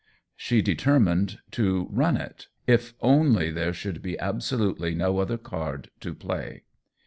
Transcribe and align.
She 0.35 0.63
determined 0.63 1.37
to 1.51 1.85
run 1.91 2.17
it 2.17 2.47
only 3.01 3.49
if 3.49 3.53
there 3.53 3.71
should 3.71 4.01
be 4.01 4.17
absolutely 4.17 4.95
no 4.95 5.19
other 5.19 5.37
card 5.37 5.91
to 5.99 6.15
play. 6.15 6.63